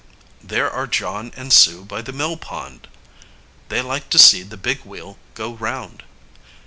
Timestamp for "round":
5.53-6.01